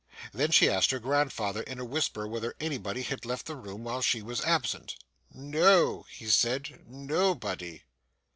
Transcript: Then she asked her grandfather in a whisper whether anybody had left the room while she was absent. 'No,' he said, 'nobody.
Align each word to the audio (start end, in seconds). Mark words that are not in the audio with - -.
Then 0.33 0.49
she 0.49 0.67
asked 0.67 0.89
her 0.89 0.97
grandfather 0.99 1.61
in 1.61 1.77
a 1.79 1.85
whisper 1.85 2.27
whether 2.27 2.55
anybody 2.59 3.03
had 3.03 3.23
left 3.23 3.45
the 3.45 3.55
room 3.55 3.83
while 3.83 4.01
she 4.01 4.23
was 4.23 4.41
absent. 4.41 4.95
'No,' 5.31 6.07
he 6.09 6.27
said, 6.27 6.83
'nobody. 6.87 7.83